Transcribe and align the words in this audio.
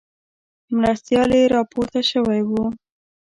مرستیال 0.77 1.29
یې 1.39 1.51
راپورته 1.55 1.99
شوی 2.11 2.41
وو. 2.49 2.63